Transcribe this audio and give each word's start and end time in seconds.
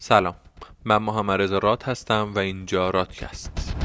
سلام. 0.00 0.34
من 0.84 0.96
محمد 0.96 1.40
رضا 1.40 1.58
راد 1.58 1.82
هستم 1.82 2.32
و 2.34 2.38
اینجا 2.38 2.90
رادکست. 2.90 3.76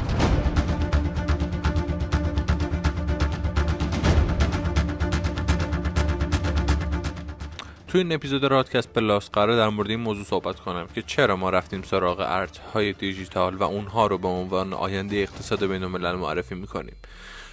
توی 7.88 8.00
این 8.00 8.12
اپیزود 8.12 8.44
رادکست 8.44 8.88
پلاس 8.88 9.30
قرار 9.30 9.56
در 9.56 9.68
مورد 9.68 9.90
این 9.90 10.00
موضوع 10.00 10.24
صحبت 10.24 10.60
کنم 10.60 10.86
که 10.94 11.02
چرا 11.02 11.36
ما 11.36 11.50
رفتیم 11.50 11.82
سراغ 11.82 12.20
ارزهای 12.20 12.92
دیجیتال 12.92 13.54
و 13.54 13.62
اونها 13.62 14.06
رو 14.06 14.18
به 14.18 14.28
عنوان 14.28 14.72
آینده 14.72 15.16
اقتصاد 15.16 15.66
بین 15.66 15.82
الملل 15.82 16.14
معرفی 16.14 16.54
می‌کنیم. 16.54 16.96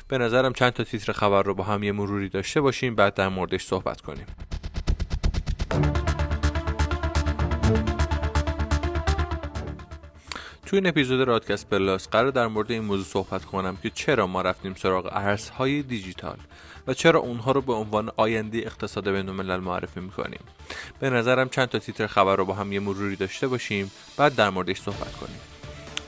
به 0.07 0.17
نظرم 0.17 0.53
چند 0.53 0.73
تا 0.73 0.83
تیتر 0.83 1.13
خبر 1.13 1.43
رو 1.43 1.53
با 1.53 1.63
هم 1.63 1.83
یه 1.83 1.91
مروری 1.91 2.29
داشته 2.29 2.61
باشیم 2.61 2.95
بعد 2.95 3.13
در 3.13 3.29
موردش 3.29 3.65
صحبت 3.65 4.01
کنیم. 4.01 4.25
توی 10.69 10.79
این 10.79 10.87
اپیزود 10.87 11.27
رادکست 11.27 11.69
پلاس 11.69 12.07
قرار 12.07 12.31
در 12.31 12.47
مورد 12.47 12.71
این 12.71 12.83
موضوع 12.83 13.05
صحبت 13.05 13.45
کنم 13.45 13.77
که 13.83 13.89
چرا 13.89 14.27
ما 14.27 14.41
رفتیم 14.41 14.73
سراغ 14.73 15.09
ارزهای 15.11 15.83
دیجیتال 15.83 16.37
و 16.87 16.93
چرا 16.93 17.19
اونها 17.19 17.51
رو 17.51 17.61
به 17.61 17.73
عنوان 17.73 18.11
آینده 18.17 18.57
اقتصاد 18.57 19.09
بین 19.09 19.29
الملل 19.29 19.57
معرفی 19.57 19.99
می‌کنیم. 19.99 20.39
به 20.99 21.09
نظرم 21.09 21.49
چند 21.49 21.67
تا 21.67 21.79
تیتر 21.79 22.07
خبر 22.07 22.35
رو 22.35 22.45
با 22.45 22.53
هم 22.53 22.73
یه 22.73 22.79
مروری 22.79 23.15
داشته 23.15 23.47
باشیم 23.47 23.91
بعد 24.17 24.35
در 24.35 24.49
موردش 24.49 24.81
صحبت 24.81 25.11
کنیم. 25.11 25.39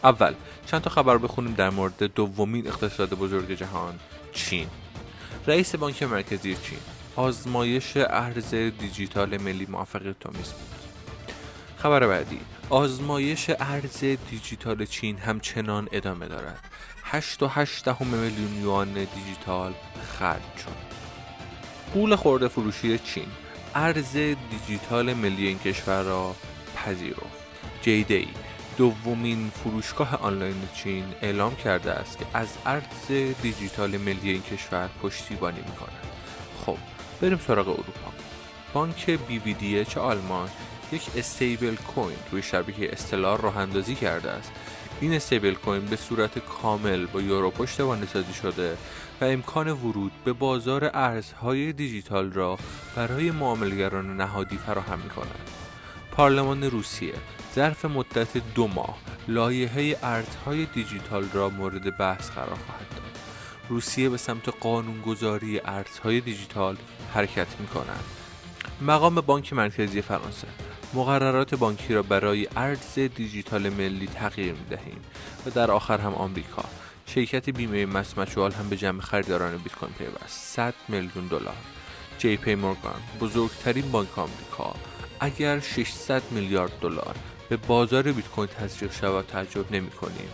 اول 0.04 0.34
چند 0.66 0.82
تا 0.82 0.90
خبر 0.90 1.18
بخونیم 1.18 1.54
در 1.54 1.70
مورد 1.70 2.04
دومین 2.04 2.68
اقتصاد 2.68 3.10
بزرگ 3.10 3.52
جهان 3.52 4.00
چین. 4.32 4.68
رئیس 5.48 5.76
بانک 5.76 6.04
مرکزی 6.04 6.56
چین 6.56 6.80
آزمایش 7.16 7.98
ارز 7.98 8.56
دیجیتال 8.56 9.38
ملی 9.38 9.66
موفقیت 9.66 10.26
آمیز 10.26 10.54
بود. 10.54 10.81
خبر 11.82 12.08
بعدی. 12.08 12.40
آزمایش 12.70 13.50
ارز 13.60 14.00
دیجیتال 14.00 14.86
چین 14.86 15.18
همچنان 15.18 15.88
ادامه 15.92 16.28
دارد. 16.28 16.60
8.8 17.12 18.02
میلیون 18.02 18.62
یوان 18.62 18.94
دیجیتال 18.94 19.74
خرج 20.20 20.58
شد. 20.58 20.92
پول 21.94 22.16
خورده 22.16 22.48
فروشی 22.48 23.00
چین. 23.00 23.28
ارز 23.76 24.14
دیجیتال 24.14 25.14
ملی 25.14 25.48
این 25.48 25.60
کشور 25.60 26.04
را 26.04 26.36
پذیرفت. 26.76 27.42
جیدی 27.82 28.28
دومین 28.78 29.50
فروشگاه 29.50 30.16
آنلاین 30.16 30.68
چین 30.76 31.06
اعلام 31.22 31.56
کرده 31.56 31.92
است 31.92 32.18
که 32.18 32.26
از 32.34 32.48
ارز 32.66 33.34
دیجیتال 33.42 33.98
ملی 33.98 34.32
این 34.32 34.42
کشور 34.42 34.90
پشتیبانی 35.04 35.60
می 35.60 35.76
کند 35.76 36.08
خب 36.66 36.78
بریم 37.22 37.40
سراغ 37.48 37.68
اروپا. 37.68 38.12
بانک 38.74 39.10
بی 39.10 39.40
وی 39.40 39.54
دی 39.54 39.86
آلمان 40.00 40.50
یک 40.92 41.02
استیبل 41.16 41.76
کوین 41.76 42.18
روی 42.32 42.42
شبکه 42.42 42.92
استلار 42.92 43.42
راه 43.42 43.58
اندازی 43.58 43.96
کرده 43.96 44.32
است 44.32 44.52
این 45.02 45.14
استیبل 45.14 45.54
کوین 45.54 45.86
به 45.86 45.96
صورت 45.96 46.40
کامل 46.40 47.06
با 47.06 47.22
یورو 47.22 47.52
پشتوانه 47.52 48.06
سازی 48.06 48.34
شده 48.34 48.78
و 49.22 49.26
امکان 49.26 49.70
ورود 49.70 50.12
به 50.26 50.34
بازار 50.34 50.92
ارزهای 50.94 51.74
دیجیتال 51.74 52.32
را 52.32 52.58
برای 52.96 53.32
معاملگران 53.32 54.18
نهادی 54.18 54.58
فراهم 54.58 55.00
می 55.00 55.10
کند. 55.10 55.50
پارلمان 56.12 56.64
روسیه 56.64 57.14
ظرف 57.56 57.86
مدت 57.86 58.38
دو 58.38 58.68
ماه 58.68 58.98
لایحه 59.28 59.98
ارزهای 60.04 60.66
دیجیتال 60.66 61.26
را 61.34 61.50
مورد 61.50 61.98
بحث 61.98 62.30
قرار 62.30 62.48
خواهد 62.48 62.90
داد. 62.90 63.20
روسیه 63.70 64.10
به 64.10 64.18
سمت 64.18 64.50
قانونگذاری 64.50 65.62
ارزهای 65.66 66.22
دیجیتال 66.22 66.78
حرکت 67.14 67.60
می 67.60 67.68
کند. 67.68 68.04
مقام 68.82 69.16
بانک 69.16 69.54
مرکزی 69.54 70.02
فرانسه 70.02 70.48
مقررات 70.94 71.56
بانکی 71.56 71.94
را 71.94 72.04
برای 72.04 72.48
ارز 72.56 73.00
دیجیتال 73.00 73.70
ملی 73.70 74.08
تغییر 74.08 74.54
می 74.54 74.66
دهیم 74.70 75.02
و 75.46 75.50
در 75.50 75.72
آخر 75.72 75.98
هم 75.98 76.14
آمریکا. 76.14 76.64
شرکت 77.06 77.50
بیمه 77.50 77.86
مسمچوال 77.86 78.52
هم 78.52 78.70
به 78.70 78.78
جمع 78.78 79.02
خریداران 79.02 79.58
بیت 79.58 79.76
کوین 79.76 79.94
پیوست. 79.94 80.56
100 80.56 80.74
میلیون 80.88 81.28
دلار. 81.30 81.56
جی 82.18 82.38
پی 82.38 82.56
مورگان 82.56 83.02
بزرگترین 83.22 83.92
بانک 83.92 84.20
آمریکا. 84.20 84.76
اگر 85.20 85.60
600 85.60 86.22
میلیارد 86.32 86.80
دلار 86.82 87.16
به 87.50 87.58
بازار 87.58 88.12
بیت 88.12 88.28
کوین 88.28 88.48
تزریق 88.48 88.92
شود 88.92 89.26
تعجب 89.28 89.72
نمی 89.72 89.92
کنیم. 89.92 90.30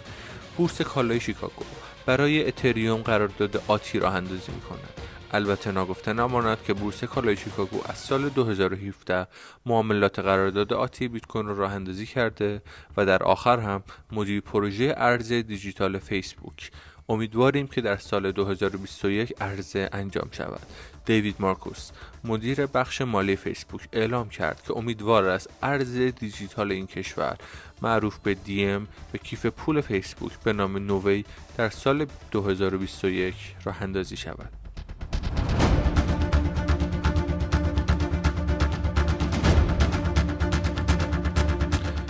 بورس 0.58 0.82
کالای 0.82 1.20
شیکاگو 1.20 1.66
برای 2.06 2.48
اتریوم 2.48 3.02
قرارداد 3.02 3.64
آتی 3.68 4.00
را 4.00 4.12
اندازی 4.12 4.52
می 4.52 4.62
کند 4.62 5.07
البته 5.34 5.72
ناگفته 5.72 6.14
نماند 6.14 6.64
که 6.64 6.74
بورس 6.74 7.04
کالای 7.04 7.38
شیکاگو 7.38 7.82
از 7.86 7.98
سال 7.98 8.30
2017 8.30 9.28
معاملات 9.66 10.20
قرارداد 10.20 10.74
آتی 10.74 11.08
بیت 11.08 11.26
کوین 11.26 11.46
را 11.46 11.54
راه 11.54 11.74
اندازی 11.74 12.06
کرده 12.06 12.62
و 12.98 13.06
در 13.06 13.24
آخر 13.24 13.60
هم 13.60 13.84
مدیر 14.12 14.42
پروژه 14.42 14.94
ارز 14.98 15.32
دیجیتال 15.32 16.00
فیسبوک. 16.00 16.72
امیدواریم 17.10 17.68
که 17.68 17.82
در 17.82 17.98
سال 17.98 18.32
2021 18.32 19.34
عرضه 19.42 19.90
انجام 19.92 20.30
شود. 20.32 20.62
دیوید 21.06 21.36
مارکوس 21.40 21.92
مدیر 22.24 22.66
بخش 22.66 23.02
مالی 23.02 23.36
فیسبوک 23.36 23.88
اعلام 23.94 24.30
کرد 24.30 24.64
که 24.68 24.78
امیدوار 24.78 25.26
است 25.26 25.50
ارز 25.64 25.98
دیجیتال 25.98 26.72
این 26.72 26.88
کشور 26.88 27.38
معروف 27.82 28.18
به 28.18 28.34
دیم 28.34 28.88
به 29.12 29.18
کیف 29.18 29.46
پول 29.46 29.82
فیسبوک 29.82 30.32
به 30.44 30.54
نام 30.54 30.78
نووی 30.78 31.26
در 31.58 31.70
سال 31.70 32.06
2021 32.32 33.36
راه 33.64 33.82
اندازی 33.82 34.18
شود. 34.18 34.67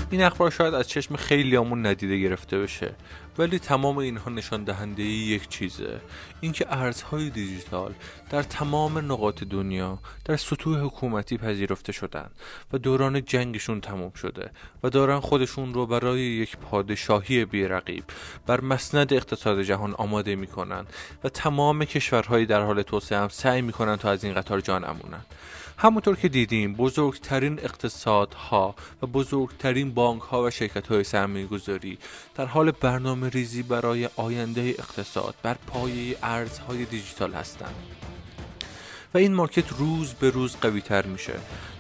این 0.10 0.24
اخبار 0.24 0.52
شاید 0.52 0.74
از 0.74 0.88
چشم 0.88 1.16
خیلیامون 1.16 1.86
ندیده 1.86 2.20
گرفته 2.20 2.60
بشه 2.60 2.96
ولی 3.38 3.60
تمام 3.60 3.98
اینها 3.98 4.32
نشان 4.32 4.64
دهنده 4.64 5.04
یک 5.04 5.50
چیزه. 5.50 6.02
اینکه 6.42 6.66
ارزهای 6.70 7.30
دیجیتال 7.30 7.94
در 8.30 8.44
تمام 8.44 8.98
نقاط 8.98 9.44
دنیا 9.44 10.00
در 10.26 10.36
سطوح 10.36 10.80
حکومتی 10.80 11.38
پذیرفته 11.38 11.92
شدن 11.92 12.30
و 12.74 12.78
دوران 12.78 13.26
جنگشون 13.26 13.82
تمام 13.82 14.12
شده 14.12 14.52
و 14.84 14.90
دارن 14.90 15.20
خودشون 15.20 15.74
رو 15.74 15.86
برای 15.86 16.22
یک 16.22 16.58
پادشاهی 16.58 17.46
بیرقیب 17.46 18.04
بر 18.46 18.62
مسند 18.62 19.14
اقتصاد 19.14 19.62
جهان 19.62 19.94
آماده 19.94 20.36
می‌کنن 20.36 20.86
و 21.24 21.30
تمام 21.30 21.86
کشورهایی 21.86 22.46
در 22.46 22.62
حال 22.62 22.82
توسعه 22.82 23.20
هم 23.20 23.28
سعی 23.28 23.62
می‌کنن 23.62 23.96
تا 23.96 24.10
از 24.12 24.24
این 24.24 24.34
قطار 24.34 24.62
جان 24.62 24.84
امونن 24.84 25.26
همونطور 25.80 26.16
که 26.16 26.28
دیدیم 26.28 26.74
بزرگترین 26.74 27.60
اقتصادها 27.60 28.76
و 29.02 29.08
بزرگترین 29.08 29.94
بانک 29.94 30.22
ها 30.22 30.44
و 30.44 30.50
شرکت 30.50 30.88
های 30.88 31.04
سرمایه 31.04 31.46
گذاری 31.46 31.98
در 32.36 32.46
حال 32.46 32.72
برنامه 32.72 33.30
ریزی 33.30 33.64
برای 33.64 34.10
آینده 34.16 34.62
اقتصاد 34.62 35.36
بر 35.44 35.56
پایه 35.68 36.18
ارزهای 36.24 36.86
دیجیتال 36.86 37.34
هستند. 37.34 37.76
و 39.14 39.18
این 39.18 39.34
مارکت 39.34 39.70
روز 39.78 40.14
به 40.14 40.30
روز 40.30 40.56
قوی 40.56 40.82
تر 40.82 41.06
میشه 41.06 41.34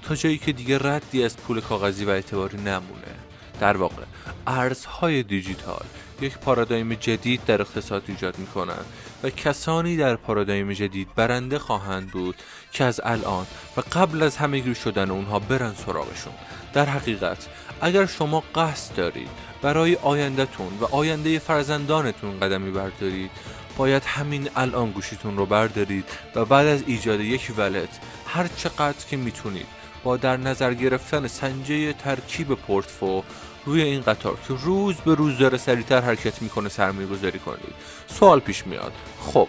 تا 0.03 0.15
جایی 0.15 0.37
که 0.37 0.51
دیگه 0.51 0.77
ردی 0.77 1.23
از 1.23 1.37
پول 1.37 1.61
کاغذی 1.61 2.05
و 2.05 2.09
اعتباری 2.09 2.57
نمونه. 2.57 3.26
در 3.59 3.77
واقع 3.77 4.03
ارزهای 4.47 5.23
دیجیتال 5.23 5.85
یک 6.21 6.37
پارادایم 6.37 6.93
جدید 6.93 7.45
در 7.45 7.61
اقتصاد 7.61 8.03
ایجاد 8.07 8.39
می 8.39 8.47
کنند 8.47 8.85
و 9.23 9.29
کسانی 9.29 9.97
در 9.97 10.15
پارادایم 10.15 10.73
جدید 10.73 11.07
برنده 11.15 11.59
خواهند 11.59 12.11
بود 12.11 12.35
که 12.71 12.83
از 12.83 13.01
الان 13.03 13.45
و 13.77 13.81
قبل 13.91 14.23
از 14.23 14.37
همهگیر 14.37 14.73
شدن 14.73 15.11
اونها 15.11 15.39
برن 15.39 15.73
سراغشون. 15.73 16.33
در 16.73 16.85
حقیقت 16.85 17.47
اگر 17.81 18.05
شما 18.05 18.43
قصد 18.55 18.95
دارید 18.95 19.29
برای 19.61 19.95
آیندهتون 19.95 20.77
و 20.81 20.85
آینده 20.85 21.39
فرزندانتون 21.39 22.39
قدمی 22.39 22.71
بردارید 22.71 23.31
باید 23.77 24.03
همین 24.03 24.49
الان 24.55 24.91
گوشیتون 24.91 25.37
رو 25.37 25.45
بردارید 25.45 26.05
و 26.35 26.45
بعد 26.45 26.67
از 26.67 26.83
ایجاد 26.87 27.19
یک 27.19 27.51
ولت 27.57 27.99
هر 28.27 28.47
چقدر 28.47 29.05
که 29.09 29.17
می‌تونید 29.17 29.67
با 30.03 30.17
در 30.17 30.37
نظر 30.37 30.73
گرفتن 30.73 31.27
سنجه 31.27 31.93
ترکیب 31.93 32.53
پورتفو 32.53 33.23
روی 33.65 33.81
این 33.81 34.01
قطار 34.01 34.37
که 34.47 34.53
روز 34.53 34.95
به 34.95 35.15
روز 35.15 35.37
داره 35.37 35.57
سریعتر 35.57 36.01
حرکت 36.01 36.41
می‌کنه 36.41 36.69
سرمایه 36.69 37.07
گذاری 37.07 37.39
کنید. 37.39 37.75
سوال 38.07 38.39
پیش 38.39 38.67
میاد. 38.67 38.93
خب 39.19 39.47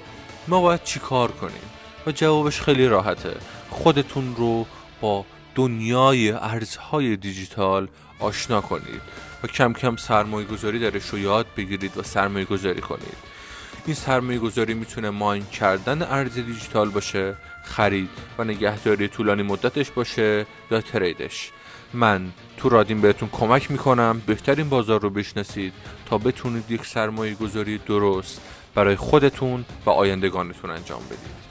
ما 0.48 0.60
باید 0.60 0.82
چی 0.82 1.00
کار 1.00 1.30
کنیم؟ 1.32 1.70
و 2.06 2.12
جوابش 2.12 2.60
خیلی 2.60 2.88
راحته. 2.88 3.36
خودتون 3.70 4.36
رو 4.36 4.66
با 5.00 5.24
دنیای 5.54 6.30
ارزهای 6.30 7.16
دیجیتال 7.16 7.88
آشنا 8.20 8.60
کنید 8.60 9.00
و 9.42 9.46
کم 9.46 9.72
کم 9.72 9.96
سرمایه 9.96 10.46
گذاری 10.46 10.78
درش 10.78 11.08
رو 11.08 11.18
یاد 11.18 11.46
بگیرید 11.56 11.96
و 11.98 12.02
سرمایه 12.02 12.44
گذاری 12.44 12.80
کنید. 12.80 13.16
این 13.88 13.94
سرمایه 13.94 14.38
گذاری 14.38 14.74
می‌تونه 14.74 15.10
ماین 15.10 15.46
کردن 15.46 16.02
ارز 16.02 16.34
دیجیتال 16.34 16.88
باشه 16.88 17.34
خرید 17.64 18.08
و 18.38 18.44
نگهداری 18.44 19.08
طولانی 19.08 19.42
مدتش 19.42 19.90
باشه 19.90 20.46
یا 20.70 20.80
تریدش. 20.80 21.50
من 21.94 22.28
تو 22.56 22.68
رادین 22.68 23.00
بهتون 23.00 23.28
کمک 23.32 23.70
می‌کنم 23.70 24.22
بهترین 24.26 24.68
بازار 24.68 25.00
رو 25.00 25.10
بشناسید 25.10 25.72
تا 26.06 26.18
بتونید 26.18 26.70
یک 26.70 26.86
سرمایه 26.86 27.34
گذاری 27.34 27.78
درست 27.78 28.40
برای 28.74 28.96
خودتون 28.96 29.64
و 29.86 29.90
آیندگانتون 29.90 30.70
انجام 30.70 31.02
بدید. 31.06 31.47